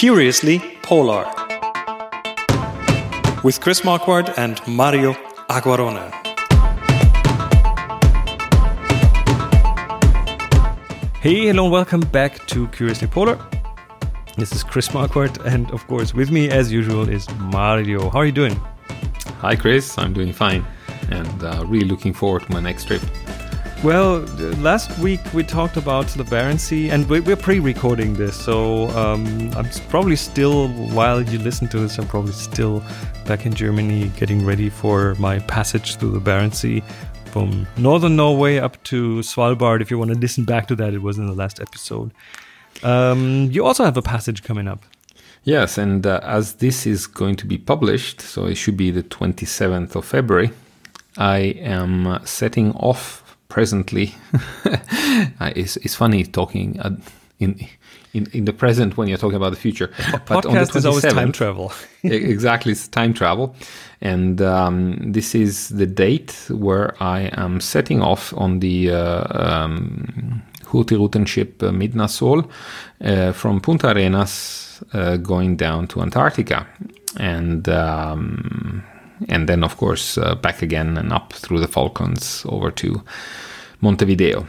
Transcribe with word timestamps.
Curiously 0.00 0.60
Polar 0.80 1.26
with 3.44 3.60
Chris 3.60 3.82
Marquardt 3.82 4.32
and 4.38 4.58
Mario 4.66 5.12
Acquarone. 5.50 6.10
Hey, 11.20 11.48
hello, 11.48 11.64
and 11.64 11.72
welcome 11.72 12.00
back 12.00 12.46
to 12.46 12.66
Curiously 12.68 13.08
Polar. 13.08 13.38
This 14.38 14.52
is 14.52 14.64
Chris 14.64 14.88
Marquardt, 14.88 15.44
and 15.44 15.70
of 15.70 15.86
course, 15.86 16.14
with 16.14 16.30
me 16.30 16.48
as 16.48 16.72
usual 16.72 17.06
is 17.06 17.28
Mario. 17.38 18.08
How 18.08 18.20
are 18.20 18.24
you 18.24 18.32
doing? 18.32 18.58
Hi, 19.42 19.54
Chris. 19.54 19.98
I'm 19.98 20.14
doing 20.14 20.32
fine, 20.32 20.64
and 21.10 21.44
uh, 21.44 21.62
really 21.66 21.86
looking 21.86 22.14
forward 22.14 22.44
to 22.44 22.52
my 22.52 22.60
next 22.60 22.86
trip. 22.86 23.02
Well, 23.82 24.18
last 24.58 24.98
week 24.98 25.20
we 25.32 25.42
talked 25.42 25.78
about 25.78 26.06
the 26.08 26.22
Barents 26.22 26.60
Sea, 26.60 26.90
and 26.90 27.08
we're 27.08 27.34
pre-recording 27.34 28.12
this, 28.12 28.36
so 28.36 28.90
um, 28.90 29.50
I'm 29.56 29.70
probably 29.88 30.16
still, 30.16 30.68
while 30.68 31.22
you 31.22 31.38
listen 31.38 31.66
to 31.68 31.78
this, 31.78 31.98
I'm 31.98 32.06
probably 32.06 32.32
still 32.32 32.82
back 33.24 33.46
in 33.46 33.54
Germany 33.54 34.12
getting 34.18 34.44
ready 34.44 34.68
for 34.68 35.14
my 35.14 35.38
passage 35.38 35.96
through 35.96 36.10
the 36.10 36.20
Barents 36.20 36.56
Sea 36.56 36.82
from 37.32 37.66
northern 37.78 38.16
Norway 38.16 38.58
up 38.58 38.82
to 38.84 39.20
Svalbard. 39.20 39.80
If 39.80 39.90
you 39.90 39.96
want 39.96 40.10
to 40.10 40.18
listen 40.18 40.44
back 40.44 40.68
to 40.68 40.76
that, 40.76 40.92
it 40.92 41.00
was 41.00 41.16
in 41.16 41.26
the 41.26 41.32
last 41.32 41.58
episode. 41.58 42.12
Um, 42.82 43.48
you 43.50 43.64
also 43.64 43.86
have 43.86 43.96
a 43.96 44.02
passage 44.02 44.42
coming 44.42 44.68
up. 44.68 44.84
Yes, 45.44 45.78
and 45.78 46.06
uh, 46.06 46.20
as 46.22 46.56
this 46.56 46.86
is 46.86 47.06
going 47.06 47.36
to 47.36 47.46
be 47.46 47.56
published, 47.56 48.20
so 48.20 48.44
it 48.44 48.56
should 48.56 48.76
be 48.76 48.90
the 48.90 49.02
27th 49.02 49.94
of 49.94 50.04
February, 50.04 50.50
I 51.16 51.38
am 51.38 52.06
uh, 52.06 52.24
setting 52.26 52.72
off 52.72 53.29
presently. 53.50 54.14
it's, 55.54 55.76
it's 55.76 55.94
funny 55.94 56.24
talking 56.24 56.80
uh, 56.80 56.96
in, 57.38 57.58
in 58.12 58.26
in 58.32 58.44
the 58.44 58.52
present 58.52 58.96
when 58.96 59.08
you're 59.08 59.18
talking 59.18 59.36
about 59.36 59.50
the 59.50 59.58
future. 59.58 59.90
But 60.10 60.26
podcast 60.26 60.76
is 60.76 60.86
always 60.86 61.04
time 61.04 61.32
travel. 61.32 61.72
exactly, 62.02 62.72
it's 62.72 62.88
time 62.88 63.12
travel, 63.14 63.54
and 64.00 64.40
um, 64.40 65.12
this 65.12 65.34
is 65.34 65.68
the 65.68 65.86
date 65.86 66.32
where 66.50 66.94
I 67.02 67.30
am 67.34 67.60
setting 67.60 68.02
off 68.02 68.32
on 68.36 68.60
the 68.60 68.90
uh, 68.90 69.24
um, 69.30 70.42
ship 71.26 71.62
uh, 71.62 71.70
Midnatsol 71.70 72.48
uh, 73.00 73.32
from 73.32 73.60
Punta 73.60 73.90
Arenas, 73.90 74.82
uh, 74.92 75.16
going 75.16 75.56
down 75.56 75.88
to 75.88 76.00
Antarctica, 76.02 76.66
and. 77.18 77.68
Um, 77.68 78.84
and 79.28 79.48
then 79.48 79.62
of 79.64 79.76
course 79.76 80.18
uh, 80.18 80.34
back 80.34 80.62
again 80.62 80.96
and 80.96 81.12
up 81.12 81.32
through 81.32 81.60
the 81.60 81.68
Falklands 81.68 82.44
over 82.48 82.70
to 82.70 83.02
Montevideo. 83.80 84.46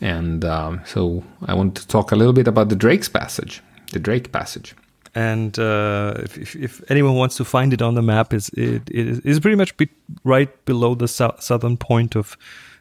And 0.00 0.44
um, 0.44 0.80
so 0.84 1.22
I 1.46 1.54
want 1.54 1.76
to 1.76 1.86
talk 1.86 2.12
a 2.12 2.16
little 2.16 2.32
bit 2.32 2.48
about 2.48 2.68
the 2.68 2.76
Drake's 2.76 3.08
Passage, 3.08 3.62
the 3.92 3.98
Drake 3.98 4.32
Passage. 4.32 4.74
And 5.14 5.58
uh, 5.58 6.14
if, 6.18 6.38
if, 6.38 6.56
if, 6.56 6.90
anyone 6.90 7.16
wants 7.16 7.36
to 7.36 7.44
find 7.44 7.72
it 7.72 7.82
on 7.82 7.94
the 7.94 8.02
map, 8.02 8.32
it's, 8.32 8.48
it, 8.50 8.88
it 8.88 9.24
is 9.26 9.40
pretty 9.40 9.56
much 9.56 9.76
be 9.76 9.88
right 10.22 10.64
below 10.66 10.94
the 10.94 11.08
so- 11.08 11.34
southern 11.40 11.76
point 11.76 12.14
of 12.14 12.36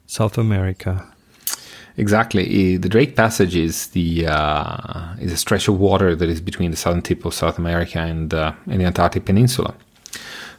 South 0.06 0.38
America. 0.38 1.12
Exactly. 1.98 2.78
The 2.78 2.88
Drake 2.88 3.16
Passage 3.16 3.56
is 3.56 3.88
the 3.88 4.28
uh, 4.28 5.16
is 5.20 5.34
a 5.34 5.38
stretch 5.38 5.68
of 5.68 5.80
water 5.80 6.16
that 6.16 6.30
is 6.30 6.40
between 6.40 6.72
the 6.72 6.78
southern 6.78 7.02
tip 7.02 7.26
of 7.26 7.34
South 7.34 7.58
America 7.58 8.00
and, 8.00 8.34
uh, 8.34 8.54
and 8.68 8.80
the 8.80 8.86
Antarctic 8.86 9.26
Peninsula. 9.26 9.74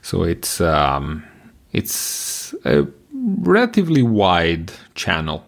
So 0.03 0.23
it's 0.23 0.61
um, 0.61 1.25
it's 1.73 2.55
a 2.65 2.87
relatively 3.13 4.03
wide 4.03 4.73
channel. 4.95 5.45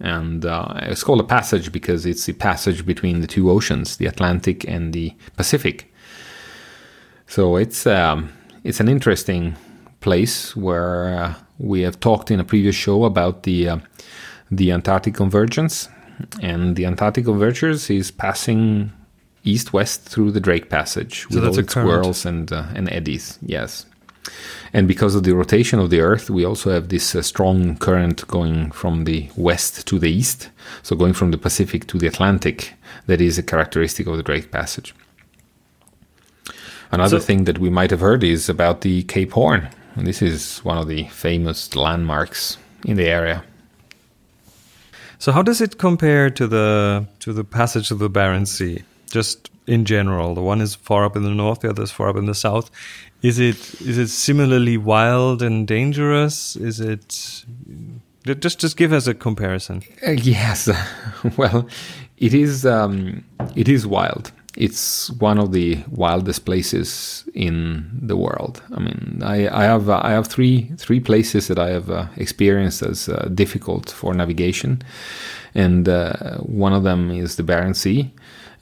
And 0.00 0.44
uh, 0.44 0.74
it's 0.82 1.04
called 1.04 1.20
a 1.20 1.24
passage 1.24 1.70
because 1.70 2.06
it's 2.06 2.26
the 2.26 2.32
passage 2.32 2.84
between 2.84 3.20
the 3.20 3.28
two 3.28 3.50
oceans, 3.50 3.98
the 3.98 4.06
Atlantic 4.06 4.66
and 4.66 4.92
the 4.92 5.14
Pacific. 5.36 5.92
So 7.28 7.56
it's 7.56 7.86
um, 7.86 8.32
it's 8.64 8.80
an 8.80 8.88
interesting 8.88 9.56
place 10.00 10.56
where 10.56 11.14
uh, 11.14 11.34
we 11.58 11.82
have 11.82 12.00
talked 12.00 12.30
in 12.30 12.40
a 12.40 12.44
previous 12.44 12.74
show 12.74 13.04
about 13.04 13.44
the 13.44 13.68
uh, 13.68 13.78
the 14.50 14.72
Antarctic 14.72 15.14
convergence, 15.14 15.88
and 16.42 16.76
the 16.76 16.84
Antarctic 16.84 17.24
convergence 17.24 17.88
is 17.88 18.10
passing 18.10 18.92
east-west 19.44 20.02
through 20.02 20.30
the 20.30 20.40
Drake 20.40 20.68
Passage 20.68 21.26
so 21.30 21.40
with 21.40 21.48
all 21.48 21.58
its 21.58 21.74
whirls 21.74 22.24
and 22.26 22.52
uh, 22.52 22.66
and 22.74 22.90
eddies. 22.92 23.38
Yes, 23.42 23.86
and 24.72 24.88
because 24.88 25.14
of 25.14 25.24
the 25.24 25.34
rotation 25.34 25.78
of 25.78 25.90
the 25.90 26.00
Earth, 26.00 26.30
we 26.30 26.44
also 26.44 26.70
have 26.70 26.88
this 26.88 27.14
uh, 27.14 27.22
strong 27.22 27.76
current 27.76 28.26
going 28.28 28.70
from 28.70 29.04
the 29.04 29.30
west 29.36 29.86
to 29.88 29.98
the 29.98 30.10
east, 30.10 30.50
so 30.82 30.96
going 30.96 31.12
from 31.12 31.30
the 31.30 31.38
Pacific 31.38 31.86
to 31.88 31.98
the 31.98 32.06
Atlantic. 32.06 32.74
That 33.06 33.20
is 33.20 33.38
a 33.38 33.42
characteristic 33.42 34.06
of 34.06 34.16
the 34.16 34.22
Drake 34.22 34.50
Passage. 34.50 34.94
Another 36.90 37.20
so, 37.20 37.26
thing 37.26 37.44
that 37.44 37.58
we 37.58 37.70
might 37.70 37.90
have 37.90 38.00
heard 38.00 38.22
is 38.22 38.48
about 38.48 38.82
the 38.82 39.02
Cape 39.04 39.32
Horn. 39.32 39.68
And 39.96 40.06
this 40.06 40.22
is 40.22 40.58
one 40.58 40.78
of 40.78 40.88
the 40.88 41.04
famous 41.08 41.74
landmarks 41.74 42.58
in 42.84 42.96
the 42.96 43.08
area. 43.08 43.44
So 45.18 45.32
how 45.32 45.42
does 45.42 45.60
it 45.60 45.78
compare 45.78 46.30
to 46.30 46.46
the 46.46 47.06
to 47.20 47.32
the 47.32 47.44
passage 47.44 47.90
of 47.90 47.98
the 47.98 48.10
Barents 48.10 48.48
Sea? 48.48 48.82
Just 49.12 49.50
in 49.66 49.84
general, 49.84 50.34
the 50.34 50.42
one 50.42 50.60
is 50.60 50.74
far 50.74 51.04
up 51.04 51.16
in 51.16 51.22
the 51.22 51.30
north, 51.30 51.60
the 51.60 51.70
other 51.70 51.82
is 51.82 51.90
far 51.90 52.08
up 52.08 52.16
in 52.16 52.26
the 52.26 52.34
south. 52.34 52.70
Is 53.22 53.38
it 53.38 53.80
is 53.80 53.98
it 53.98 54.08
similarly 54.08 54.76
wild 54.76 55.42
and 55.42 55.68
dangerous? 55.68 56.56
Is 56.56 56.80
it 56.80 57.44
just 58.24 58.58
just 58.58 58.76
give 58.76 58.92
us 58.92 59.06
a 59.06 59.14
comparison? 59.14 59.82
Uh, 60.06 60.12
yes, 60.12 60.68
well, 61.36 61.68
it 62.18 62.34
is 62.34 62.66
um, 62.66 63.24
it 63.54 63.68
is 63.68 63.86
wild. 63.86 64.32
It's 64.56 65.10
one 65.12 65.38
of 65.38 65.52
the 65.52 65.82
wildest 65.90 66.44
places 66.44 67.24
in 67.32 67.88
the 68.02 68.16
world. 68.16 68.62
I 68.76 68.80
mean, 68.80 69.22
I, 69.24 69.48
I 69.48 69.64
have 69.64 69.88
uh, 69.88 70.00
I 70.02 70.10
have 70.10 70.26
three 70.26 70.72
three 70.78 71.00
places 71.00 71.46
that 71.48 71.58
I 71.58 71.70
have 71.70 71.90
uh, 71.90 72.06
experienced 72.16 72.82
as 72.82 73.08
uh, 73.08 73.28
difficult 73.32 73.90
for 73.90 74.14
navigation, 74.14 74.82
and 75.54 75.88
uh, 75.88 76.38
one 76.38 76.72
of 76.72 76.82
them 76.82 77.10
is 77.10 77.36
the 77.36 77.44
Barents 77.44 77.76
Sea 77.76 78.10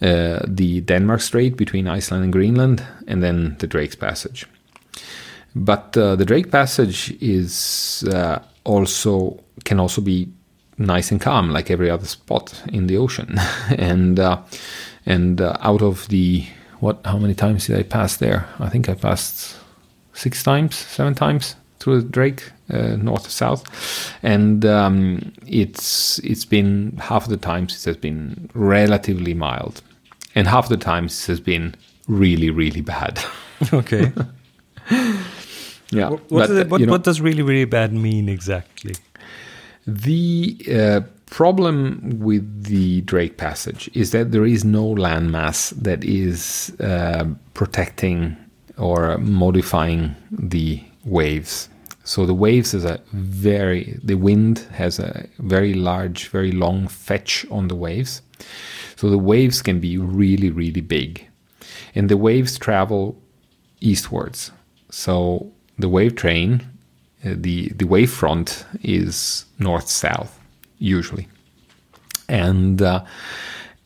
uh, 0.02 0.40
the 0.46 0.80
Denmark 0.80 1.20
Strait 1.20 1.56
between 1.56 1.88
Iceland 1.88 2.24
and 2.24 2.32
Greenland, 2.32 2.82
and 3.06 3.22
then 3.22 3.56
the 3.58 3.66
Drake's 3.66 3.96
Passage. 3.96 4.46
But 5.54 5.96
uh, 5.96 6.16
the 6.16 6.24
Drake 6.24 6.50
Passage 6.50 7.16
is 7.20 8.04
uh, 8.12 8.40
also 8.64 9.42
can 9.64 9.80
also 9.80 10.00
be 10.00 10.28
nice 10.78 11.10
and 11.10 11.20
calm, 11.20 11.50
like 11.50 11.70
every 11.70 11.90
other 11.90 12.06
spot 12.06 12.62
in 12.72 12.86
the 12.86 12.96
ocean. 12.96 13.38
and 13.76 14.18
uh, 14.18 14.38
and 15.06 15.40
out 15.40 15.82
of 15.82 16.08
the 16.08 16.46
what? 16.78 17.00
How 17.04 17.18
many 17.18 17.34
times 17.34 17.66
did 17.66 17.78
I 17.78 17.82
pass 17.82 18.16
there? 18.16 18.48
I 18.58 18.68
think 18.68 18.88
I 18.88 18.94
passed 18.94 19.56
six 20.14 20.42
times, 20.42 20.76
seven 20.76 21.14
times 21.14 21.56
through 21.80 22.02
the 22.02 22.08
Drake, 22.08 22.50
uh, 22.72 22.96
north 22.96 23.24
to 23.24 23.30
south, 23.30 24.14
and 24.22 24.64
um, 24.64 25.32
it's 25.46 26.18
it's 26.20 26.44
been 26.44 26.96
half 26.98 27.24
of 27.24 27.30
the 27.30 27.36
times 27.36 27.74
it 27.74 27.84
has 27.88 27.96
been 27.96 28.48
relatively 28.54 29.34
mild 29.34 29.82
and 30.34 30.46
half 30.46 30.68
the 30.68 30.76
times 30.76 31.22
it 31.22 31.26
has 31.26 31.40
been 31.40 31.74
really, 32.08 32.50
really 32.50 32.80
bad. 32.80 33.22
okay. 33.72 34.12
yeah. 35.90 36.10
What, 36.10 36.28
but, 36.28 36.50
it, 36.50 36.68
what, 36.68 36.80
you 36.80 36.86
know, 36.86 36.92
what, 36.92 37.04
does 37.04 37.20
really, 37.20 37.42
really 37.42 37.64
bad 37.64 37.92
mean 37.92 38.28
exactly? 38.28 38.94
The 39.86 40.58
uh, 40.72 41.00
problem 41.26 42.18
with 42.20 42.64
the 42.64 43.00
Drake 43.02 43.36
Passage 43.36 43.90
is 43.94 44.12
that 44.12 44.32
there 44.32 44.46
is 44.46 44.64
no 44.64 44.94
landmass 44.94 45.70
that 45.82 46.04
is 46.04 46.72
uh, 46.80 47.26
protecting 47.54 48.36
or 48.76 49.18
modifying 49.18 50.14
the 50.30 50.82
waves. 51.10 51.68
So 52.04 52.26
the 52.26 52.34
waves 52.34 52.74
is 52.74 52.84
a 52.84 53.00
very 53.12 53.98
the 54.02 54.16
wind 54.16 54.60
has 54.72 54.98
a 54.98 55.28
very 55.38 55.74
large, 55.74 56.28
very 56.28 56.52
long 56.52 56.88
fetch 56.88 57.46
on 57.50 57.68
the 57.68 57.76
waves. 57.76 58.22
So 58.96 59.10
the 59.10 59.18
waves 59.18 59.62
can 59.62 59.80
be 59.80 59.96
really, 59.98 60.50
really 60.50 60.80
big. 60.80 61.26
And 61.94 62.08
the 62.08 62.16
waves 62.16 62.58
travel 62.58 63.20
eastwards. 63.80 64.52
So 64.90 65.50
the 65.78 65.88
wave 65.88 66.16
train, 66.16 66.68
uh, 67.24 67.34
the, 67.36 67.70
the 67.70 67.86
wave 67.86 68.10
front 68.10 68.64
is 68.82 69.46
north 69.58 69.88
south, 69.88 70.38
usually. 70.78 71.28
And, 72.28 72.80
uh, 72.82 73.04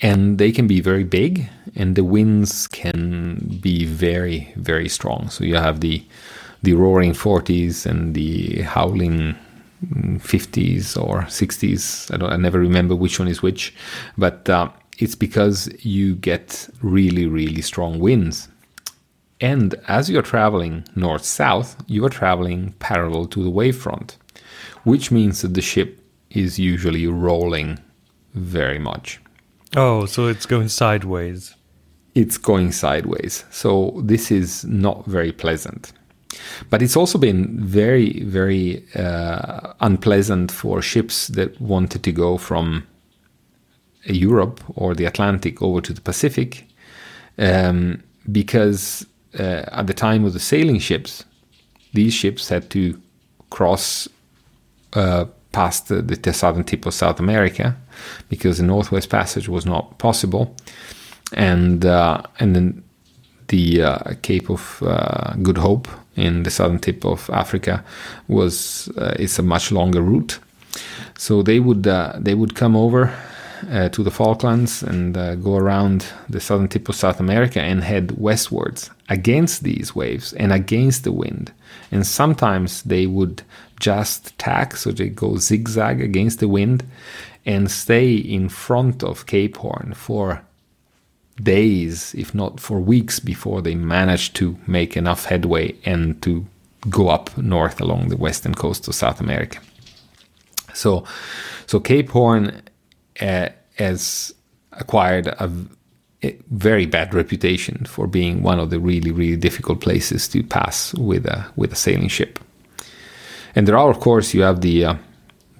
and 0.01 0.39
they 0.39 0.53
can 0.53 0.67
be 0.67 0.81
very 0.81 1.05
big, 1.05 1.49
and 1.77 1.95
the 1.95 2.05
winds 2.05 2.67
can 2.67 3.59
be 3.63 3.85
very, 3.87 4.53
very 4.57 4.89
strong. 4.89 5.31
So 5.31 5.45
you 5.45 5.55
have 5.55 5.81
the, 5.81 6.05
the 6.65 6.75
roaring 6.75 7.13
40s 7.13 7.87
and 7.87 8.15
the 8.15 8.63
howling 8.63 9.37
50s 9.85 10.97
or 11.01 11.23
60s. 11.23 12.13
I, 12.13 12.17
don't, 12.17 12.33
I 12.33 12.37
never 12.37 12.59
remember 12.59 12.95
which 12.95 13.19
one 13.19 13.29
is 13.29 13.43
which, 13.43 13.75
but 14.17 14.49
uh, 14.49 14.69
it's 14.99 15.15
because 15.15 15.69
you 15.85 16.15
get 16.17 16.69
really, 16.83 17.27
really 17.27 17.63
strong 17.63 17.99
winds. 17.99 18.49
And 19.41 19.75
as 19.89 20.09
you're 20.09 20.23
traveling 20.23 20.85
north 20.97 21.25
south, 21.25 21.77
you 21.87 22.05
are 22.05 22.11
traveling 22.11 22.75
parallel 22.79 23.27
to 23.27 23.43
the 23.43 23.51
wavefront, 23.51 24.17
which 24.85 25.11
means 25.11 25.43
that 25.43 25.55
the 25.55 25.61
ship 25.61 26.01
is 26.31 26.59
usually 26.59 27.07
rolling 27.07 27.79
very 28.35 28.79
much. 28.79 29.21
Oh, 29.77 30.07
so 30.07 30.29
it's 30.29 30.47
going 30.47 30.69
sideways. 30.69 31.55
it's 32.15 32.39
going 32.39 32.71
sideways. 32.73 33.45
So 33.51 34.01
this 34.05 34.31
is 34.31 34.65
not 34.65 35.05
very 35.07 35.33
pleasant. 35.33 35.93
But 36.71 36.83
it's 36.83 36.97
also 36.97 37.19
been 37.19 37.59
very, 37.61 38.23
very 38.25 38.85
uh, 38.95 39.75
unpleasant 39.81 40.51
for 40.51 40.83
ships 40.83 41.29
that 41.29 41.61
wanted 41.61 42.03
to 42.03 42.13
go 42.13 42.39
from 42.39 42.87
Europe 44.05 44.61
or 44.77 44.95
the 44.95 45.05
Atlantic 45.05 45.63
over 45.63 45.81
to 45.81 45.93
the 45.93 46.01
Pacific, 46.01 46.67
um, 47.39 48.03
because 48.31 49.07
uh, 49.39 49.65
at 49.69 49.87
the 49.87 49.95
time 49.95 50.25
of 50.25 50.33
the 50.33 50.41
sailing 50.41 50.79
ships, 50.79 51.25
these 51.93 52.13
ships 52.13 52.49
had 52.49 52.71
to 52.71 53.01
cross 53.51 54.09
uh, 54.95 55.27
past 55.53 55.89
the, 55.89 56.03
the, 56.03 56.33
southern 56.33 56.65
tip 56.65 56.87
of 56.87 56.95
South 56.95 57.21
America 57.21 57.77
because 58.29 58.59
the 58.59 58.65
Northwest 58.65 59.09
Passage 59.09 59.49
was 59.49 59.65
not 59.65 59.99
possible, 59.99 60.55
and 61.33 61.85
uh, 61.85 62.23
and 62.41 62.55
then 62.57 62.83
the 63.49 63.83
uh, 63.83 64.15
Cape 64.23 64.51
of 64.51 64.83
uh, 64.83 65.35
Good 65.43 65.59
Hope 65.59 65.89
in 66.17 66.43
the 66.43 66.51
southern 66.51 66.79
tip 66.79 67.05
of 67.05 67.29
Africa 67.31 67.85
was 68.29 68.89
uh, 68.99 69.15
it's 69.19 69.39
a 69.39 69.43
much 69.43 69.73
longer 69.73 70.03
route. 70.03 70.39
So 71.17 71.43
they 71.43 71.61
would 71.61 71.87
uh, 71.87 72.15
they 72.19 72.35
would 72.35 72.55
come 72.55 72.77
over 72.77 73.13
uh, 73.71 73.89
to 73.91 74.03
the 74.03 74.11
Falklands 74.11 74.83
and 74.83 75.17
uh, 75.17 75.35
go 75.37 75.57
around 75.57 76.07
the 76.29 76.41
southern 76.41 76.69
tip 76.69 76.89
of 76.89 76.95
South 76.95 77.21
America 77.21 77.61
and 77.61 77.83
head 77.83 78.13
westwards 78.19 78.91
against 79.09 79.63
these 79.63 79.95
waves 79.95 80.33
and 80.35 80.53
against 80.53 81.05
the 81.05 81.13
wind. 81.13 81.53
And 81.91 82.07
sometimes 82.07 82.83
they 82.83 83.07
would 83.07 83.43
just 83.81 84.37
tack, 84.39 84.77
so 84.77 84.91
they 84.91 85.09
go 85.09 85.37
zigzag 85.37 86.01
against 86.01 86.41
the 86.41 86.49
wind 86.49 86.85
and 87.47 87.71
stay 87.71 88.15
in 88.15 88.49
front 88.49 89.03
of 89.03 89.27
Cape 89.27 89.57
Horn 89.59 89.93
for 89.95 90.43
days, 91.43 92.15
if 92.15 92.35
not 92.35 92.61
for 92.61 92.81
weeks, 92.81 93.19
before 93.19 93.61
they 93.61 93.75
managed 93.75 94.37
to 94.37 94.57
make 94.67 94.97
enough 94.97 95.27
headway 95.27 95.75
and 95.85 96.21
to 96.23 96.47
go 96.89 97.09
up 97.09 97.37
north 97.39 97.81
along 97.81 98.09
the 98.09 98.17
western 98.17 98.55
coast 98.55 98.87
of 98.89 98.95
South 98.95 99.21
America. 99.21 99.59
So, 100.75 101.05
so 101.67 101.81
Cape 101.81 102.11
Horn 102.11 102.63
uh, 103.21 103.49
has 103.77 104.35
acquired 104.73 105.29
a, 105.29 105.51
a, 106.23 106.37
very 106.51 106.87
bad 106.87 107.15
reputation 107.15 107.85
for 107.85 108.07
being 108.07 108.43
one 108.43 108.59
of 108.59 108.71
the 108.71 108.81
really, 108.81 109.11
really 109.11 109.37
difficult 109.37 109.81
places 109.81 110.27
to 110.29 110.43
pass 110.43 110.95
with 110.95 111.27
a 111.27 111.47
with 111.57 111.73
a 111.73 111.77
sailing 111.77 112.09
ship. 112.09 112.39
And 113.55 113.69
there 113.69 113.79
are, 113.79 113.91
of 113.91 114.01
course, 114.01 114.35
you 114.35 114.43
have 114.43 114.63
the 114.63 114.85
uh, 114.85 114.95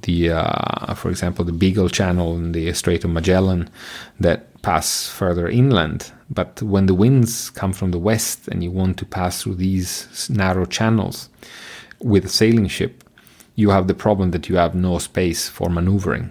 the 0.05 0.31
uh, 0.31 0.95
for 0.95 1.11
example 1.11 1.45
the 1.45 1.53
Beagle 1.53 1.89
Channel 1.89 2.37
and 2.37 2.55
the 2.55 2.73
Strait 2.73 3.05
of 3.05 3.11
Magellan 3.11 3.69
that 4.21 4.63
pass 4.63 5.09
further 5.09 5.49
inland. 5.49 6.11
But 6.31 6.63
when 6.63 6.87
the 6.87 6.95
winds 6.95 7.51
come 7.51 7.73
from 7.73 7.91
the 7.91 7.99
west 7.99 8.49
and 8.49 8.65
you 8.65 8.71
want 8.71 8.97
to 8.99 9.05
pass 9.05 9.43
through 9.43 9.57
these 9.57 10.31
narrow 10.31 10.65
channels 10.65 11.29
with 12.01 12.25
a 12.25 12.31
sailing 12.31 12.69
ship, 12.69 13.05
you 13.57 13.71
have 13.71 13.87
the 13.87 13.95
problem 13.95 14.31
that 14.31 14.49
you 14.49 14.57
have 14.57 14.75
no 14.75 14.99
space 14.99 15.49
for 15.49 15.69
maneuvering. 15.69 16.31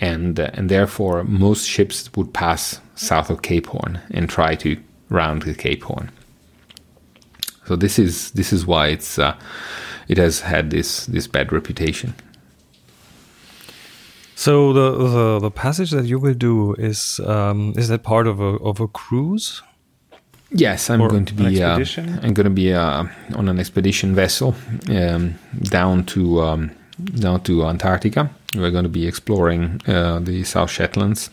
And, 0.00 0.38
uh, 0.40 0.50
and 0.54 0.68
therefore, 0.68 1.22
most 1.24 1.68
ships 1.68 2.10
would 2.16 2.32
pass 2.32 2.80
south 2.94 3.30
of 3.30 3.42
Cape 3.42 3.66
Horn 3.66 4.00
and 4.10 4.28
try 4.28 4.54
to 4.56 4.76
round 5.08 5.42
the 5.42 5.54
Cape 5.54 5.84
Horn. 5.84 6.10
So 7.66 7.76
this 7.76 7.98
is 7.98 8.32
this 8.32 8.52
is 8.52 8.66
why 8.66 8.88
it's 8.88 9.18
uh, 9.18 9.36
it 10.08 10.18
has 10.18 10.40
had 10.40 10.70
this 10.70 11.06
this 11.06 11.28
bad 11.28 11.52
reputation. 11.52 12.14
So 14.34 14.72
the, 14.72 14.90
the, 15.08 15.38
the 15.40 15.50
passage 15.50 15.90
that 15.90 16.04
you 16.04 16.18
will 16.18 16.34
do 16.34 16.74
is 16.74 17.20
um, 17.20 17.74
is 17.76 17.88
that 17.88 18.02
part 18.02 18.26
of 18.26 18.40
a 18.40 18.56
of 18.64 18.80
a 18.80 18.88
cruise? 18.88 19.62
Yes, 20.50 20.90
I'm 20.90 21.00
going 21.08 21.24
to 21.26 21.34
be. 21.34 21.62
Uh, 21.62 21.78
I'm 22.22 22.34
going 22.34 22.44
to 22.44 22.50
be 22.50 22.72
uh, 22.74 23.04
on 23.34 23.48
an 23.48 23.58
expedition 23.58 24.14
vessel 24.14 24.54
um, 24.90 25.38
down 25.62 26.04
to 26.06 26.42
um, 26.42 26.70
down 27.18 27.42
to 27.44 27.64
Antarctica. 27.64 28.30
We're 28.54 28.70
going 28.70 28.84
to 28.84 28.90
be 28.90 29.06
exploring 29.06 29.80
uh, 29.86 30.18
the 30.18 30.44
South 30.44 30.70
Shetlands, 30.70 31.30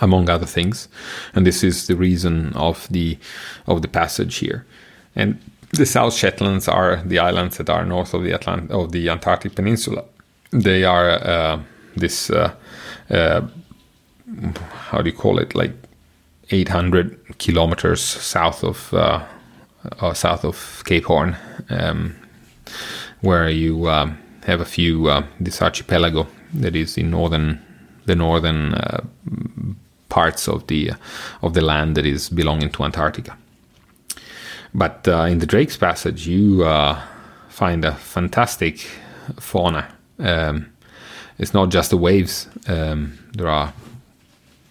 among 0.00 0.30
other 0.30 0.46
things, 0.46 0.88
and 1.34 1.44
this 1.44 1.64
is 1.64 1.86
the 1.88 1.96
reason 1.96 2.52
of 2.54 2.86
the 2.90 3.18
of 3.66 3.82
the 3.82 3.88
passage 3.88 4.36
here. 4.36 4.64
And 5.16 5.40
the 5.72 5.86
South 5.86 6.12
Shetlands 6.14 6.68
are 6.68 7.02
the 7.04 7.18
islands 7.18 7.56
that 7.56 7.68
are 7.68 7.84
north 7.84 8.14
of 8.14 8.22
the 8.22 8.30
Atlant- 8.30 8.70
of 8.70 8.92
the 8.92 9.08
Antarctic 9.08 9.54
Peninsula. 9.54 10.04
They 10.52 10.84
are 10.84 11.10
uh, 11.10 11.62
this 11.96 12.30
uh, 12.30 12.54
uh, 13.10 13.42
how 14.90 15.02
do 15.02 15.10
you 15.10 15.16
call 15.16 15.38
it 15.38 15.54
like 15.54 15.72
800 16.50 17.38
kilometers 17.38 18.00
south 18.00 18.64
of 18.64 18.92
uh, 18.92 19.24
uh, 20.00 20.14
south 20.14 20.44
of 20.44 20.82
Cape 20.84 21.04
Horn, 21.04 21.36
um, 21.68 22.16
where 23.20 23.48
you 23.48 23.88
um, 23.88 24.18
have 24.44 24.60
a 24.60 24.64
few 24.64 25.08
uh, 25.08 25.24
this 25.38 25.62
archipelago 25.62 26.26
that 26.54 26.74
is 26.74 26.98
in 26.98 27.10
northern 27.10 27.60
the 28.06 28.16
northern 28.16 28.74
parts 30.08 30.48
of 30.48 30.66
the 30.66 30.92
of 31.42 31.54
the 31.54 31.60
land 31.60 31.96
that 31.96 32.06
is 32.06 32.28
belonging 32.28 32.70
to 32.70 32.82
Antarctica. 32.82 33.36
But 34.74 35.06
in 35.06 35.38
the 35.38 35.46
Drake's 35.46 35.76
Passage, 35.76 36.26
you 36.26 36.64
find 37.48 37.84
a 37.84 37.94
fantastic 37.94 38.86
fauna. 39.38 39.88
Um, 40.20 40.66
it's 41.38 41.54
not 41.54 41.70
just 41.70 41.90
the 41.90 41.96
waves. 41.96 42.48
Um, 42.68 43.18
there 43.32 43.48
are 43.48 43.72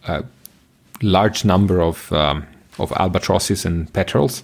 a 0.07 0.23
large 1.01 1.43
number 1.45 1.81
of 1.81 2.11
um, 2.13 2.45
of 2.77 2.91
albatrosses 2.93 3.65
and 3.65 3.91
petrels, 3.93 4.43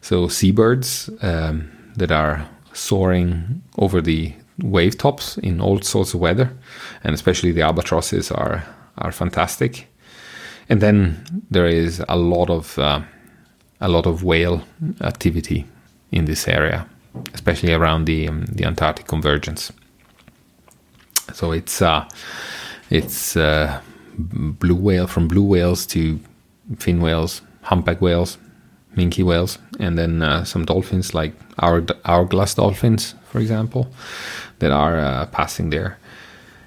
so 0.00 0.28
seabirds 0.28 1.10
um, 1.22 1.70
that 1.96 2.12
are 2.12 2.46
soaring 2.72 3.62
over 3.78 4.00
the 4.00 4.32
wave 4.62 4.98
tops 4.98 5.38
in 5.38 5.60
all 5.60 5.80
sorts 5.80 6.14
of 6.14 6.20
weather, 6.20 6.50
and 7.04 7.14
especially 7.14 7.52
the 7.52 7.62
albatrosses 7.62 8.30
are 8.30 8.64
are 8.98 9.12
fantastic. 9.12 9.88
And 10.68 10.80
then 10.80 11.24
there 11.50 11.66
is 11.66 12.02
a 12.08 12.16
lot 12.16 12.50
of 12.50 12.78
uh, 12.78 13.00
a 13.80 13.88
lot 13.88 14.06
of 14.06 14.22
whale 14.22 14.62
activity 15.00 15.64
in 16.10 16.24
this 16.26 16.48
area, 16.48 16.86
especially 17.34 17.72
around 17.72 18.04
the 18.04 18.28
um, 18.28 18.44
the 18.52 18.64
Antarctic 18.64 19.06
convergence. 19.06 19.72
So 21.34 21.52
it's 21.52 21.82
uh, 21.82 22.08
it's 22.90 23.36
uh, 23.36 23.80
blue 24.18 24.74
whale 24.74 25.06
from 25.06 25.28
blue 25.28 25.44
whales 25.44 25.86
to 25.86 26.18
fin 26.78 27.00
whales, 27.00 27.42
humpback 27.62 28.00
whales, 28.00 28.38
minke 28.96 29.24
whales, 29.24 29.58
and 29.78 29.98
then 29.98 30.22
uh, 30.22 30.44
some 30.44 30.64
dolphins 30.64 31.14
like 31.14 31.32
our 31.58 31.84
hourglass 32.04 32.54
dolphins, 32.54 33.14
for 33.30 33.40
example, 33.40 33.88
that 34.58 34.70
are 34.70 34.98
uh, 34.98 35.26
passing 35.26 35.70
there. 35.70 35.98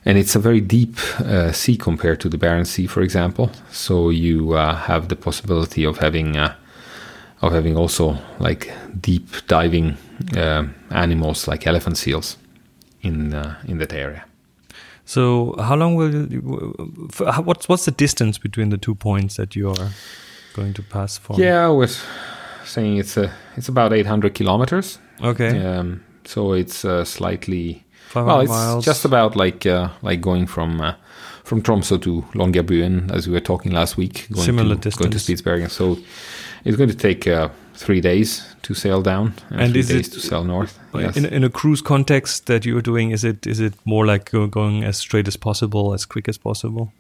And 0.04 0.18
it's 0.18 0.36
a 0.36 0.40
very 0.40 0.62
deep 0.62 0.98
uh, 1.20 1.52
sea 1.52 1.78
compared 1.78 2.20
to 2.22 2.30
the 2.30 2.38
Barents 2.38 2.68
Sea, 2.68 2.88
for 2.88 3.02
example. 3.02 3.52
So 3.72 4.10
you 4.10 4.54
uh, 4.54 4.76
have 4.76 5.10
the 5.10 5.16
possibility 5.16 5.84
of 5.84 5.98
having 5.98 6.38
uh, 6.38 6.56
of 7.42 7.54
having 7.54 7.76
also 7.76 8.18
like 8.40 8.72
deep 9.00 9.28
diving 9.48 9.98
uh, 10.36 10.68
animals 10.90 11.48
like 11.48 11.68
elephant 11.68 11.98
seals 11.98 12.38
in 13.02 13.34
in 13.68 13.78
that 13.78 13.94
area. 13.94 14.26
So, 15.12 15.56
how 15.60 15.76
long 15.76 15.96
will 15.96 16.32
you, 16.32 16.40
what's 17.44 17.68
what's 17.68 17.84
the 17.84 17.92
distance 17.92 18.38
between 18.38 18.70
the 18.70 18.78
two 18.78 18.96
points 18.96 19.36
that 19.36 19.58
you 19.58 19.70
are 19.70 19.90
going 20.54 20.74
to 20.74 20.82
pass 20.84 21.18
for? 21.18 21.36
Yeah, 21.38 21.66
I 21.66 21.70
was 21.70 22.02
saying 22.64 22.96
it's 22.96 23.18
a 23.18 23.30
it's 23.58 23.68
about 23.68 23.92
800 23.92 24.34
kilometers. 24.34 25.00
Okay. 25.22 25.60
Um, 25.60 26.02
so 26.24 26.54
it's 26.54 26.86
uh, 26.86 27.04
slightly 27.04 27.84
well, 28.16 28.40
it's 28.40 28.50
miles. 28.50 28.86
just 28.86 29.04
about 29.04 29.36
like 29.36 29.66
uh, 29.66 29.90
like 30.02 30.22
going 30.22 30.48
from 30.48 30.80
uh, 30.80 30.96
from 31.44 31.62
Tromsø 31.62 32.02
to 32.02 32.22
Longyearbyen, 32.34 33.12
as 33.12 33.28
we 33.28 33.34
were 33.34 33.46
talking 33.46 33.74
last 33.74 33.98
week. 33.98 34.30
Going 34.32 34.46
Similar 34.46 34.76
to, 34.76 34.82
distance. 34.82 34.96
Going 34.98 35.12
to 35.12 35.18
Spitsbergen. 35.18 35.70
So 35.70 35.98
it's 36.64 36.78
going 36.78 36.90
to 36.90 36.96
take 36.96 37.28
uh, 37.28 37.50
three 37.82 38.02
days 38.02 38.56
to 38.62 38.74
sail 38.74 39.02
down 39.02 39.34
and, 39.50 39.62
and 39.62 39.74
three 39.74 39.82
days 39.82 40.08
it, 40.08 40.14
to 40.14 40.20
sail 40.20 40.44
north. 40.44 40.80
Yes. 40.94 41.18
In, 41.18 41.26
in, 41.26 41.44
a 41.44 41.50
cruise 41.50 41.82
context 41.82 42.46
that 42.46 42.66
you're 42.66 42.82
doing, 42.82 43.12
is 43.12 43.24
it 43.24 43.48
is 43.48 43.60
it 43.60 43.74
more 43.86 44.06
like 44.06 44.32
you're 44.32 44.48
going 44.48 44.84
as 44.84 44.98
straight 44.98 45.28
as 45.28 45.38
possible, 45.38 45.94
as 45.94 46.06
quick 46.06 46.30
as 46.30 46.38
possible? 46.38 46.92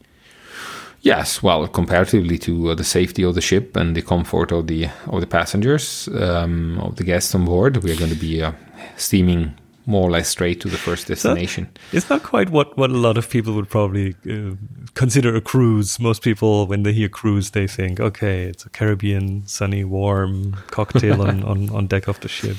Yes, 1.03 1.41
well, 1.41 1.67
comparatively 1.67 2.37
to 2.39 2.69
uh, 2.69 2.75
the 2.75 2.83
safety 2.83 3.23
of 3.23 3.33
the 3.33 3.41
ship 3.41 3.75
and 3.75 3.95
the 3.95 4.01
comfort 4.01 4.51
of 4.51 4.67
the 4.67 4.89
of 5.07 5.21
the 5.21 5.27
passengers, 5.27 6.07
um, 6.13 6.79
of 6.79 6.95
the 6.95 7.03
guests 7.03 7.35
on 7.35 7.45
board, 7.45 7.77
we 7.77 7.91
are 7.91 7.97
going 7.97 8.13
to 8.13 8.19
be 8.19 8.43
uh, 8.43 8.51
steaming 8.97 9.53
more 9.85 10.07
or 10.07 10.11
less 10.11 10.29
straight 10.29 10.61
to 10.61 10.69
the 10.69 10.77
first 10.77 11.07
destination. 11.07 11.69
So 11.91 11.97
it's 11.97 12.09
not 12.09 12.23
quite 12.23 12.49
what, 12.49 12.77
what 12.77 12.89
a 12.89 12.97
lot 12.97 13.17
of 13.17 13.29
people 13.29 13.53
would 13.53 13.69
probably 13.69 14.15
uh, 14.29 14.55
consider 14.93 15.35
a 15.35 15.41
cruise. 15.41 15.99
Most 15.99 16.21
people, 16.21 16.67
when 16.67 16.83
they 16.83 16.93
hear 16.93 17.09
cruise, 17.09 17.51
they 17.51 17.67
think, 17.67 17.99
okay, 17.99 18.43
it's 18.43 18.65
a 18.65 18.69
Caribbean, 18.69 19.47
sunny, 19.47 19.83
warm 19.83 20.57
cocktail 20.67 21.21
on, 21.21 21.43
on, 21.51 21.69
on 21.69 21.87
deck 21.87 22.07
of 22.07 22.19
the 22.19 22.27
ship. 22.27 22.57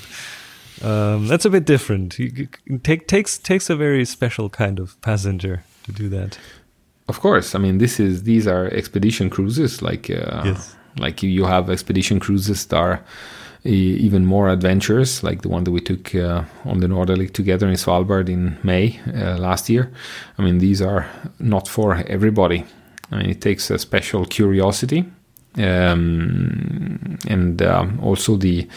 Um, 0.82 1.28
that's 1.28 1.44
a 1.44 1.50
bit 1.50 1.64
different. 1.64 2.18
It 2.18 2.48
take, 2.82 3.06
takes 3.06 3.38
takes 3.38 3.70
a 3.70 3.76
very 3.76 4.04
special 4.04 4.48
kind 4.48 4.80
of 4.80 5.00
passenger 5.00 5.62
to 5.84 5.92
do 5.92 6.08
that. 6.08 6.38
Of 7.08 7.20
course, 7.20 7.54
I 7.54 7.58
mean 7.58 7.78
this 7.78 8.00
is 8.00 8.24
these 8.24 8.48
are 8.48 8.66
expedition 8.66 9.30
cruises 9.30 9.82
like 9.82 10.10
uh, 10.10 10.42
yes. 10.44 10.74
Like 10.98 11.22
you, 11.22 11.30
you 11.30 11.44
have 11.44 11.70
expedition 11.70 12.20
cruises 12.20 12.66
that 12.66 12.76
are 12.76 13.04
even 13.64 14.26
more 14.26 14.48
adventurous, 14.48 15.22
like 15.22 15.42
the 15.42 15.48
one 15.48 15.64
that 15.64 15.70
we 15.70 15.80
took 15.80 16.14
uh, 16.14 16.42
on 16.64 16.80
the 16.80 16.88
Noorderlicht 16.88 17.32
together 17.32 17.68
in 17.68 17.74
Svalbard 17.74 18.28
in 18.28 18.58
May 18.62 18.98
uh, 19.14 19.36
last 19.38 19.70
year. 19.70 19.90
I 20.38 20.42
mean, 20.42 20.58
these 20.58 20.82
are 20.82 21.06
not 21.38 21.68
for 21.68 22.02
everybody. 22.08 22.64
I 23.10 23.16
mean, 23.16 23.30
it 23.30 23.40
takes 23.40 23.70
a 23.70 23.78
special 23.78 24.24
curiosity 24.24 25.04
um, 25.58 27.18
and 27.28 27.62
um, 27.62 28.00
also 28.02 28.36
the 28.36 28.68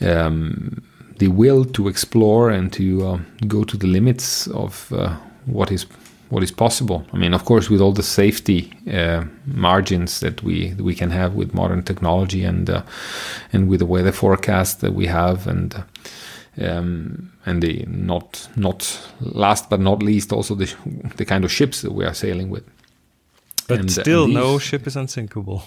um, 0.00 0.82
the 1.18 1.28
will 1.28 1.64
to 1.66 1.88
explore 1.88 2.50
and 2.50 2.72
to 2.72 3.06
uh, 3.06 3.18
go 3.46 3.62
to 3.62 3.76
the 3.76 3.86
limits 3.86 4.46
of 4.48 4.92
uh, 4.92 5.14
what 5.44 5.70
is 5.70 5.86
what 6.30 6.42
is 6.42 6.52
possible. 6.52 7.02
I 7.12 7.16
mean, 7.16 7.34
of 7.34 7.44
course, 7.44 7.68
with 7.72 7.80
all 7.80 7.92
the 7.92 8.02
safety 8.02 8.72
uh, 8.92 9.24
margins 9.46 10.20
that 10.20 10.42
we 10.42 10.70
that 10.74 10.84
we 10.84 10.94
can 10.94 11.10
have 11.10 11.34
with 11.34 11.52
modern 11.54 11.82
technology 11.82 12.44
and 12.44 12.68
uh, 12.70 12.82
and 13.52 13.68
with 13.68 13.80
the 13.80 13.86
weather 13.86 14.12
forecast 14.12 14.80
that 14.80 14.92
we 14.94 15.06
have, 15.06 15.46
and 15.50 15.74
um, 16.60 17.32
and 17.46 17.62
the 17.62 17.84
not 17.88 18.48
not 18.56 19.10
last 19.20 19.70
but 19.70 19.80
not 19.80 20.02
least, 20.02 20.32
also 20.32 20.54
the 20.54 20.74
the 21.16 21.24
kind 21.24 21.44
of 21.44 21.50
ships 21.52 21.80
that 21.82 21.92
we 21.92 22.04
are 22.04 22.14
sailing 22.14 22.50
with. 22.52 22.64
But 23.68 23.80
And, 23.80 23.88
uh, 23.88 24.02
still, 24.02 24.26
these- 24.26 24.34
no 24.34 24.58
ship 24.58 24.86
is 24.86 24.96
unsinkable. 24.96 25.62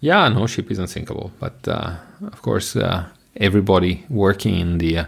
Yeah, 0.00 0.28
no 0.28 0.46
ship 0.46 0.70
is 0.70 0.78
unsinkable, 0.78 1.30
but 1.40 1.68
uh, 1.68 1.94
of 2.32 2.42
course, 2.42 2.76
uh, 2.80 3.04
everybody 3.36 4.04
working 4.08 4.58
in 4.60 4.78
the 4.78 4.98
uh, 4.98 5.04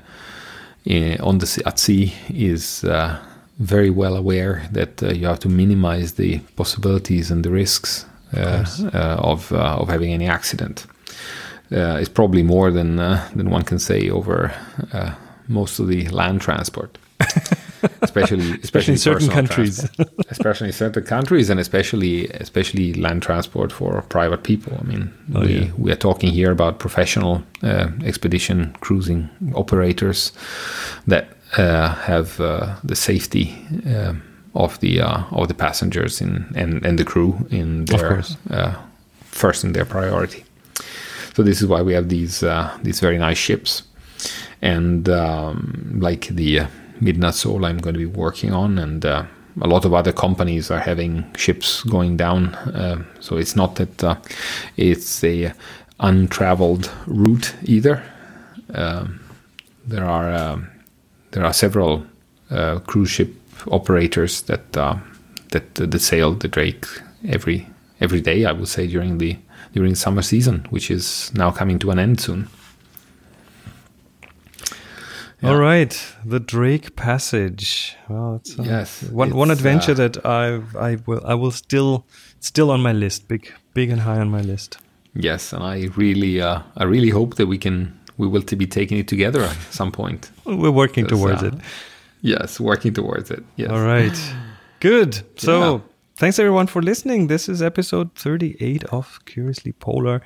in, 0.85 1.21
on 1.21 1.38
the 1.38 1.62
at 1.66 1.78
sea 1.78 2.12
is 2.28 2.85
uh, 2.85 3.16
very 3.59 3.91
well 3.91 4.17
aware 4.17 4.69
that 4.73 5.03
uh, 5.03 5.09
you 5.13 5.27
have 5.27 5.39
to 5.41 5.49
minimize 5.49 6.15
the 6.15 6.39
possibilities 6.57 7.31
and 7.31 7.45
the 7.45 7.51
risks 7.51 8.05
uh, 8.37 8.65
uh, 8.93 9.17
of 9.19 9.53
uh, 9.53 9.77
of 9.81 9.89
having 9.89 10.13
any 10.13 10.27
accident. 10.27 10.87
Uh, 11.73 11.99
it's 12.01 12.09
probably 12.09 12.43
more 12.43 12.71
than 12.73 12.99
uh, 12.99 13.29
than 13.37 13.51
one 13.51 13.63
can 13.63 13.79
say 13.79 14.11
over 14.11 14.53
uh, 14.93 15.11
most 15.49 15.79
of 15.81 15.87
the 15.89 16.09
land 16.09 16.41
transport, 16.41 16.99
especially 18.03 18.59
especially 18.63 18.93
in 18.95 18.99
certain 18.99 19.29
countries. 19.29 19.89
especially 20.31 20.67
in 20.69 20.73
certain 20.73 21.05
countries, 21.05 21.51
and 21.51 21.61
especially 21.61 22.29
especially 22.41 22.95
land 22.95 23.23
transport 23.23 23.73
for 23.73 24.03
private 24.03 24.43
people. 24.43 24.77
I 24.81 24.85
mean, 24.85 25.11
Oh, 25.35 25.41
we 25.41 25.55
yeah. 25.55 25.71
we 25.79 25.93
are 25.93 25.97
talking 25.99 26.31
here 26.33 26.51
about 26.53 26.79
professional 26.79 27.43
uh, 27.63 27.89
expedition 28.05 28.75
cruising 28.81 29.29
operators 29.55 30.33
that 31.07 31.25
uh, 31.25 31.44
have 31.63 32.41
uh, 32.41 32.77
the 32.85 32.97
safety. 32.97 33.55
um 33.87 34.23
of 34.55 34.79
the 34.81 35.01
uh, 35.01 35.25
of 35.33 35.49
the 35.49 35.55
passengers 35.55 36.21
in, 36.21 36.47
and 36.55 36.85
and 36.87 36.99
the 36.99 37.05
crew 37.05 37.47
in 37.51 37.85
their 37.87 38.23
uh, 38.51 38.75
first 39.25 39.65
in 39.65 39.73
their 39.73 39.85
priority. 39.85 40.45
So 41.35 41.43
this 41.43 41.61
is 41.61 41.67
why 41.67 41.83
we 41.83 41.93
have 41.95 42.09
these 42.09 42.43
uh, 42.43 42.71
these 42.83 43.01
very 43.01 43.19
nice 43.19 43.39
ships, 43.39 43.83
and 44.63 45.09
um, 45.09 45.99
like 46.01 46.29
the 46.29 46.61
uh, 46.61 46.67
Midnatsol, 47.01 47.67
I'm 47.67 47.79
going 47.79 47.95
to 47.95 47.99
be 47.99 48.07
working 48.07 48.53
on, 48.53 48.79
and 48.79 49.05
uh, 49.05 49.25
a 49.61 49.67
lot 49.67 49.85
of 49.85 49.93
other 49.93 50.13
companies 50.13 50.71
are 50.71 50.79
having 50.79 51.25
ships 51.37 51.83
going 51.83 52.17
down. 52.17 52.55
Uh, 52.55 53.03
so 53.21 53.37
it's 53.37 53.57
not 53.57 53.75
that 53.77 54.05
uh, 54.05 54.17
it's 54.77 55.25
a 55.25 55.53
untraveled 55.99 56.91
route 57.07 57.55
either. 57.65 58.03
Um, 58.73 59.21
there 59.87 60.05
are 60.05 60.33
um, 60.33 60.69
there 61.35 61.45
are 61.45 61.53
several 61.53 62.07
uh, 62.50 62.79
cruise 62.87 63.11
ship 63.11 63.35
operators 63.71 64.43
that 64.43 64.76
uh, 64.76 64.97
that 65.50 65.75
that 65.75 66.00
sail 66.00 66.35
the 66.35 66.49
Drake 66.49 66.87
every 67.29 67.67
every 68.00 68.21
day. 68.21 68.45
I 68.45 68.53
would 68.53 68.69
say 68.69 68.87
during 68.87 69.19
the 69.19 69.37
during 69.73 69.95
summer 69.95 70.23
season, 70.23 70.67
which 70.71 70.91
is 70.91 71.33
now 71.35 71.50
coming 71.50 71.79
to 71.81 71.91
an 71.91 71.99
end 71.99 72.21
soon. 72.21 72.49
Yeah. 75.43 75.50
All 75.50 75.57
right, 75.57 76.14
the 76.25 76.41
Drake 76.41 76.97
Passage. 76.97 77.97
Well, 78.09 78.37
it's 78.37 78.59
uh, 78.59 78.62
Yes, 78.62 79.03
one 79.11 79.35
one 79.35 79.50
adventure 79.50 79.93
uh, 79.93 80.09
that 80.09 80.25
I 80.25 80.62
I 80.79 80.99
will 81.07 81.21
I 81.25 81.35
will 81.35 81.50
still 81.50 82.07
still 82.38 82.71
on 82.71 82.81
my 82.81 82.93
list, 82.93 83.29
big 83.29 83.53
big 83.75 83.91
and 83.91 84.00
high 84.00 84.21
on 84.21 84.31
my 84.31 84.41
list. 84.41 84.79
Yes, 85.14 85.53
and 85.53 85.62
I 85.62 85.88
really 85.97 86.41
uh, 86.41 86.61
I 86.76 86.85
really 86.85 87.11
hope 87.11 87.35
that 87.37 87.47
we 87.49 87.59
can 87.59 87.93
we 88.16 88.26
will 88.26 88.42
to 88.42 88.56
be 88.56 88.66
taking 88.66 88.99
it 88.99 89.09
together 89.09 89.42
at 89.42 89.56
some 89.71 89.90
point. 89.92 90.30
We're 90.44 90.71
working 90.71 91.06
towards 91.06 91.42
uh, 91.42 91.47
it. 91.49 91.54
Yes, 92.21 92.61
working 92.61 92.92
towards 92.94 93.30
it. 93.30 93.42
Yes. 93.56 93.71
All 93.71 93.83
right, 93.83 94.16
good. 94.80 95.21
So 95.37 95.61
Yeah. 95.61 95.80
thanks 96.16 96.38
everyone 96.38 96.66
for 96.68 96.80
listening. 96.83 97.26
This 97.28 97.49
is 97.49 97.61
episode 97.62 98.14
thirty 98.14 98.56
eight 98.61 98.85
of 98.85 99.21
Curiously 99.26 99.73
Polar. 99.73 100.23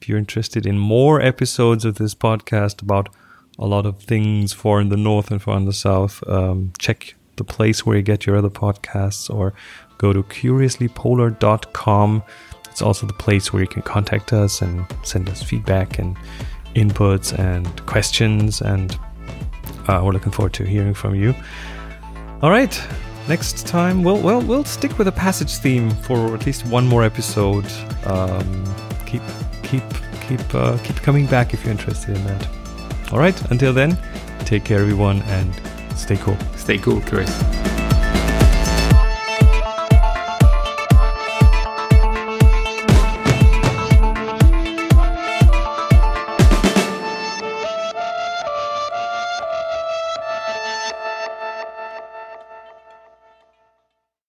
If 0.00 0.08
you're 0.08 0.18
interested 0.18 0.64
in 0.66 0.78
more 0.78 1.20
episodes 1.20 1.84
of 1.84 1.96
this 1.96 2.14
podcast 2.14 2.80
about 2.82 3.08
a 3.58 3.66
lot 3.66 3.84
of 3.84 4.00
things 4.02 4.52
for 4.54 4.80
in 4.80 4.88
the 4.88 4.96
north 4.96 5.30
and 5.30 5.42
for 5.42 5.54
in 5.56 5.66
the 5.66 5.72
south, 5.74 6.22
um, 6.26 6.72
check 6.78 7.14
the 7.36 7.44
place 7.44 7.84
where 7.84 7.96
you 7.96 8.02
get 8.02 8.24
your 8.26 8.36
other 8.36 8.48
podcasts 8.50 9.28
or 9.34 9.52
go 9.98 10.12
to 10.14 10.22
curiouslypolar.com. 10.22 12.22
It's 12.70 12.80
also 12.82 13.06
the 13.06 13.12
place 13.12 13.52
where 13.52 13.60
you 13.62 13.68
can 13.68 13.82
contact 13.82 14.32
us 14.32 14.62
and 14.62 14.86
send 15.02 15.28
us 15.28 15.42
feedback 15.42 15.98
and 15.98 16.16
inputs 16.74 17.36
and 17.38 17.86
questions. 17.86 18.60
And 18.60 18.98
uh, 19.88 20.00
we're 20.04 20.12
looking 20.12 20.32
forward 20.32 20.52
to 20.54 20.64
hearing 20.64 20.94
from 20.94 21.14
you. 21.14 21.34
All 22.42 22.50
right. 22.50 22.80
Next 23.28 23.66
time, 23.66 24.02
we'll 24.02 24.20
well 24.20 24.40
we'll 24.40 24.64
stick 24.64 24.98
with 24.98 25.06
a 25.06 25.12
passage 25.12 25.56
theme 25.56 25.90
for 25.90 26.34
at 26.34 26.46
least 26.46 26.66
one 26.66 26.86
more 26.86 27.04
episode. 27.04 27.66
Um, 28.04 28.64
keep 29.06 29.22
keep 29.62 29.84
keep 30.26 30.54
uh, 30.54 30.78
keep 30.78 30.96
coming 30.96 31.26
back 31.26 31.54
if 31.54 31.62
you're 31.62 31.70
interested 31.70 32.16
in 32.16 32.24
that. 32.24 32.48
All 33.12 33.18
right. 33.18 33.40
Until 33.50 33.72
then, 33.72 33.96
take 34.40 34.64
care, 34.64 34.80
everyone, 34.80 35.22
and 35.22 35.54
stay 35.96 36.16
cool. 36.16 36.36
Stay 36.56 36.78
cool, 36.78 37.00
Chris. 37.02 37.59